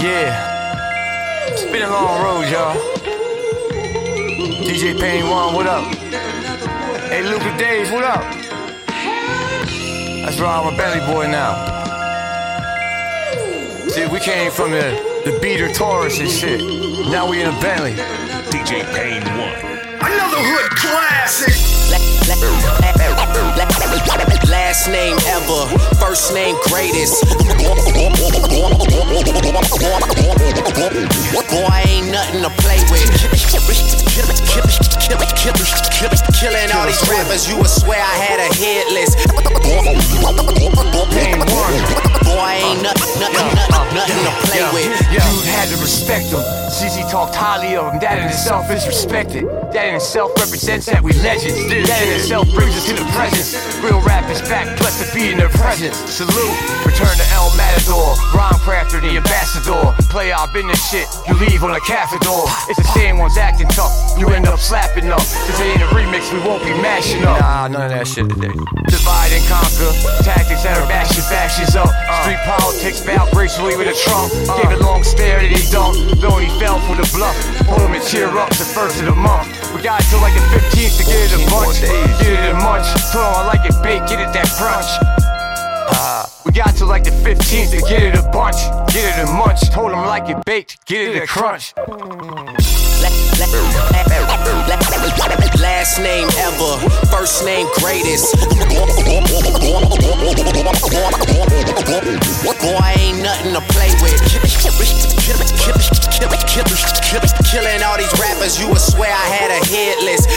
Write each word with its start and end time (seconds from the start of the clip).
Yeah. 0.00 1.48
It's 1.48 1.64
been 1.64 1.82
a 1.82 1.90
long 1.90 2.22
road, 2.22 2.48
y'all. 2.52 2.76
DJ 4.62 4.96
Pain 5.00 5.28
One, 5.28 5.54
what 5.54 5.66
up? 5.66 5.92
Hey, 7.10 7.24
Luca 7.24 7.58
Dave, 7.58 7.90
what 7.90 8.04
up? 8.04 8.22
That's 10.22 10.38
right, 10.38 10.60
I'm 10.60 10.72
a 10.72 10.76
Bentley 10.76 11.04
boy 11.12 11.26
now. 11.26 11.52
See, 13.88 14.06
we 14.06 14.20
came 14.20 14.52
from 14.52 14.70
the, 14.70 15.22
the 15.24 15.36
beater 15.42 15.72
Taurus 15.72 16.20
and 16.20 16.30
shit. 16.30 16.60
Now 17.10 17.28
we 17.28 17.42
in 17.42 17.48
a 17.48 17.60
Bentley. 17.60 17.94
DJ 18.52 18.84
Pain 18.94 19.20
1. 19.20 19.32
Another 19.98 20.38
hood 20.38 20.70
classic. 20.78 21.78
Last 24.48 24.86
name 24.88 25.16
ever, 25.26 25.87
first 26.18 26.34
name 26.34 26.56
greatest. 26.66 27.22
Boy, 27.22 27.78
ain't 31.86 32.10
nothing 32.10 32.42
to 32.42 32.50
play 32.58 32.80
with. 32.90 33.06
Killing 36.40 36.70
all 36.74 36.86
these 36.86 37.08
rappers, 37.08 37.48
you 37.48 37.56
would 37.58 37.70
swear 37.70 38.00
I 38.00 38.16
had 38.18 38.40
a 38.40 38.48
hit 38.56 38.88
list. 38.92 39.16
Boy, 42.24 42.50
ain't 42.50 42.82
nothing, 42.82 43.20
nothing, 43.20 43.57
nothing, 43.98 44.22
to 44.22 44.32
play 44.46 44.58
Yo, 44.62 44.68
with. 44.72 44.86
yo, 45.10 45.18
Dude 45.18 45.46
had 45.50 45.68
to 45.68 45.76
respect 45.82 46.30
him. 46.30 46.42
CZ 46.70 47.10
talked 47.10 47.34
highly 47.34 47.76
of 47.76 47.92
him. 47.92 48.00
That 48.00 48.18
in 48.18 48.28
itself 48.28 48.70
is 48.70 48.86
respected. 48.86 49.44
That 49.74 49.88
in 49.88 49.96
itself 49.96 50.30
represents 50.38 50.86
that 50.86 51.02
we 51.02 51.12
legends. 51.24 51.58
That 51.88 52.02
in 52.06 52.14
itself 52.14 52.46
brings 52.54 52.76
us 52.76 52.86
to 52.88 52.94
the 52.94 53.08
presence. 53.12 53.56
Real 53.82 54.00
rap 54.02 54.28
is 54.30 54.40
back, 54.42 54.66
blessed 54.78 55.02
to 55.02 55.14
be 55.14 55.32
in 55.32 55.38
their 55.38 55.50
presence. 55.50 55.96
Salute, 56.08 56.56
return 56.98 57.14
to 57.14 57.26
El 57.30 57.54
Matador. 57.54 58.18
Rhyme 58.34 58.58
crafter, 58.66 58.98
the 59.00 59.14
ambassador. 59.14 59.94
Play 60.10 60.32
our 60.32 60.50
business 60.50 60.82
shit, 60.90 61.06
you 61.28 61.34
leave 61.38 61.62
on 61.62 61.70
a 61.70 61.80
cafe 61.86 62.18
door. 62.26 62.50
It's 62.66 62.78
the 62.78 62.90
same 62.90 63.18
ones 63.18 63.38
acting 63.38 63.68
tough, 63.68 63.94
you 64.18 64.28
end 64.30 64.46
up 64.46 64.58
slapping 64.58 65.06
up. 65.10 65.22
This 65.46 65.60
ain't 65.60 65.82
a 65.82 65.86
remix, 65.94 66.32
we 66.32 66.42
won't 66.42 66.62
be 66.64 66.74
mashing 66.82 67.22
up. 67.22 67.40
Nah, 67.40 67.68
none 67.68 67.86
of 67.86 67.90
that 67.90 68.06
shit 68.06 68.28
today. 68.28 68.54
Divide 68.90 69.30
and 69.30 69.46
conquer, 69.46 69.94
tactics 70.26 70.66
that 70.66 70.74
are 70.74 70.88
bashing 70.90 71.22
factions 71.30 71.76
up. 71.78 71.90
Street 72.26 72.42
politics, 72.42 73.00
bout 73.06 73.30
gracefully 73.30 73.76
with 73.76 73.86
a 73.86 73.94
trunk. 73.94 74.34
Gave 74.58 74.74
a 74.74 74.82
long 74.82 75.04
stare 75.04 75.38
that 75.38 75.50
he 75.50 75.62
dunked, 75.70 76.18
though 76.18 76.38
he 76.42 76.50
fell 76.58 76.82
for 76.82 76.98
the 76.98 77.06
bluff. 77.14 77.36
Hold 77.70 77.86
him 77.86 77.94
and 77.94 78.02
cheer 78.02 78.26
up 78.26 78.50
the 78.58 78.66
first 78.66 78.98
of 78.98 79.06
the 79.06 79.14
month. 79.14 79.46
We 79.70 79.82
got 79.86 80.02
till 80.10 80.18
like 80.18 80.34
the 80.34 80.42
15th 80.50 80.98
to 80.98 81.04
get 81.06 81.30
it 81.30 81.38
a 81.38 81.40
bunch. 81.46 81.78
Get 81.78 82.34
it 82.34 82.50
a 82.50 82.58
munch. 82.58 82.90
Told 83.14 83.22
him 83.22 83.38
I 83.38 83.46
like 83.46 83.62
it 83.62 83.76
baked, 83.86 84.10
get 84.10 84.18
it 84.18 84.34
that 84.34 84.50
crunch. 84.58 84.90
Ah, 85.94 86.26
we 86.48 86.54
got 86.54 86.74
till 86.74 86.88
like 86.88 87.04
the 87.04 87.10
15th 87.10 87.70
to 87.70 87.80
get 87.88 88.02
it 88.02 88.16
a 88.16 88.22
bunch. 88.32 88.56
Get 88.92 89.04
it 89.04 89.28
a 89.28 89.32
munch. 89.32 89.68
Told 89.70 89.92
him 89.92 90.00
like 90.00 90.28
it 90.30 90.42
baked, 90.46 90.84
get 90.86 91.14
it 91.14 91.22
a 91.22 91.26
crunch. 91.26 91.74
Last 95.60 95.98
name 95.98 96.28
ever, 96.38 96.78
first 97.12 97.44
name 97.44 97.66
greatest. 97.76 98.34
Boy, 98.34 98.80
ain't 102.96 103.22
nothing 103.22 103.52
to 103.52 103.60
play 103.68 103.92
with. 104.00 104.16
Killing 107.52 107.82
all 107.82 107.96
these 107.98 108.12
rappers, 108.18 108.58
you 108.60 108.68
would 108.68 108.80
swear 108.80 109.12
I 109.12 109.26
had 109.36 109.50
a 109.50 109.60
hit 109.68 110.00
list. 110.00 110.28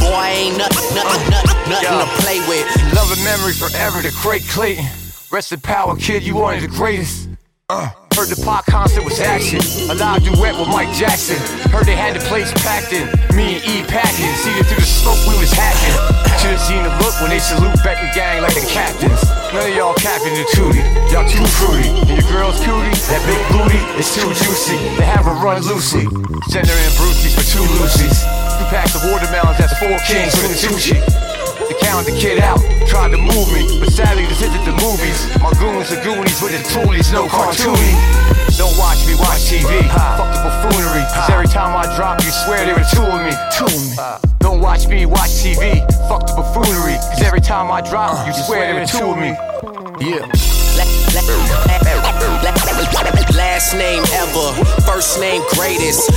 Boy, 0.00 0.24
ain't 0.24 0.56
nothing, 0.58 0.94
nothing, 0.94 1.30
nothing, 1.30 1.61
nothing 1.68 1.98
to 1.98 2.10
play 2.22 2.38
with. 2.48 2.64
Love 2.94 3.12
and 3.12 3.22
memory 3.24 3.52
forever, 3.52 4.02
the 4.02 4.14
great 4.22 4.42
Clayton. 4.48 4.84
Rest 5.30 5.52
in 5.52 5.60
power, 5.60 5.96
kid, 5.96 6.22
you 6.22 6.36
one 6.36 6.56
of 6.56 6.62
the 6.62 6.68
greatest. 6.68 7.28
Uh, 7.72 7.88
heard 8.12 8.28
the 8.28 8.36
pop 8.44 8.66
concert 8.66 9.00
was 9.00 9.16
action. 9.20 9.56
A 9.88 9.96
live 9.96 10.20
duet 10.20 10.52
with 10.60 10.68
Mike 10.68 10.92
Jackson. 10.92 11.40
Heard 11.72 11.88
they 11.88 11.96
had 11.96 12.12
the 12.12 12.20
place 12.28 12.52
packed 12.60 12.92
in. 12.92 13.08
Me 13.32 13.56
and 13.56 13.64
E 13.64 13.80
packing. 13.88 14.28
See 14.44 14.52
it 14.60 14.68
through 14.68 14.84
the 14.84 14.84
smoke, 14.84 15.16
we 15.24 15.32
was 15.40 15.48
hacking. 15.48 15.96
Should've 16.36 16.60
seen 16.60 16.84
the 16.84 16.92
look 17.00 17.16
when 17.24 17.32
they 17.32 17.40
salute 17.40 17.72
back 17.80 17.96
the 18.04 18.12
gang 18.12 18.44
like 18.44 18.52
the 18.52 18.66
captains. 18.68 19.24
None 19.56 19.64
of 19.64 19.72
y'all 19.72 19.96
capping 19.96 20.36
the 20.36 20.44
tootie. 20.52 20.84
Y'all 21.08 21.24
too 21.24 21.40
fruity. 21.56 21.88
And 22.12 22.20
your 22.20 22.28
girl's 22.28 22.60
cutie, 22.60 22.92
that 23.08 23.24
big 23.24 23.40
booty 23.48 23.80
is 23.96 24.10
too 24.12 24.28
juicy. 24.36 24.76
They 25.00 25.08
have 25.08 25.24
her 25.24 25.38
run 25.40 25.64
loosey. 25.64 26.04
Send 26.52 26.68
her 26.68 26.76
in 26.76 26.92
brewskis 27.00 27.32
for 27.32 27.46
two 27.48 27.64
Lucy's. 27.80 28.20
Two 28.60 28.68
packs 28.68 28.92
of 28.92 29.08
watermelons, 29.08 29.56
that's 29.56 29.72
four 29.80 29.96
kings 30.04 30.36
for 30.36 30.44
the 30.44 30.58
sushi. 30.60 31.31
They 31.72 31.78
counted 31.88 32.12
the 32.12 32.20
kid 32.20 32.38
out, 32.38 32.60
tried 32.86 33.12
to 33.12 33.16
move 33.16 33.48
me, 33.48 33.80
but 33.80 33.88
sadly 33.88 34.26
this 34.26 34.42
isn't 34.42 34.64
the 34.68 34.76
movies. 34.84 35.24
My 35.40 35.56
goons 35.56 35.88
are 35.88 36.04
goonies 36.04 36.36
with 36.42 36.52
the 36.52 36.60
toolies, 36.68 37.10
no 37.10 37.24
cartoony. 37.24 37.96
Don't 38.60 38.76
watch 38.76 39.00
me, 39.08 39.14
watch 39.16 39.48
TV. 39.48 39.80
Fuck 39.88 40.36
the 40.36 40.42
buffoonery. 40.44 41.00
Cause 41.16 41.30
every 41.30 41.48
time 41.48 41.72
I 41.72 41.88
drop, 41.96 42.20
you 42.20 42.30
swear 42.44 42.66
there 42.66 42.76
were 42.76 42.84
two 42.92 43.00
of 43.00 43.24
me. 43.24 43.32
Two 43.56 43.64
of 43.64 43.72
me. 43.72 44.28
Don't 44.40 44.60
watch 44.60 44.86
me, 44.86 45.06
watch 45.06 45.32
TV. 45.40 45.80
Fuck 46.12 46.26
the 46.26 46.44
buffoonery. 46.44 47.00
Cause 47.08 47.22
every 47.22 47.40
time 47.40 47.70
I 47.70 47.80
drop, 47.80 48.20
uh, 48.20 48.26
you 48.26 48.34
swear 48.34 48.68
there 48.68 48.78
were 48.78 48.84
two 48.84 49.08
of 49.08 49.16
me. 49.16 49.32
Yeah. 50.04 50.28
Last 53.32 53.72
name 53.72 54.02
ever, 54.12 54.52
first 54.84 55.20
name 55.20 55.40
greatest. 55.56 56.10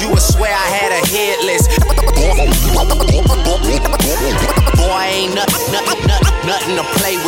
you 0.00 0.10
would 0.10 0.22
swear 0.22 0.52
I 0.54 0.68
had 0.70 0.92
a 0.92 1.02
hit 1.10 1.42
list. 1.42 1.70
Boy, 4.78 5.02
ain't 5.02 5.34
nothing, 5.34 5.72
nothing, 5.72 6.06
nothing, 6.06 6.46
nothing 6.46 6.76
to 6.76 6.84
play 6.98 7.16
with. 7.26 7.27